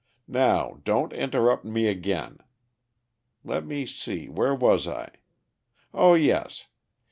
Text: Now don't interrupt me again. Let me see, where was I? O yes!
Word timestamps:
Now 0.27 0.79
don't 0.83 1.13
interrupt 1.13 1.63
me 1.63 1.85
again. 1.85 2.39
Let 3.43 3.67
me 3.67 3.85
see, 3.85 4.29
where 4.29 4.55
was 4.55 4.87
I? 4.87 5.11
O 5.93 6.15
yes! 6.15 6.65